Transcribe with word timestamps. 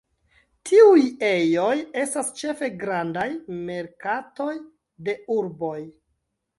Tiuj 0.69 1.03
ejoj 1.27 1.75
estas 2.05 2.33
ĉefe 2.41 2.71
grandaj 2.85 3.29
merkatoj 3.61 4.51
de 5.07 5.21
urboj. 5.41 5.81